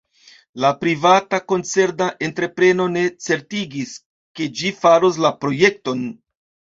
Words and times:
La 0.63 0.69
privata 0.83 1.39
koncerna 1.51 2.07
entrepreno 2.27 2.87
ne 2.93 3.03
certigis, 3.25 3.91
ke 4.39 4.47
ĝi 4.63 4.73
faros 4.79 5.21
la 5.27 5.31
projekton. 5.47 6.03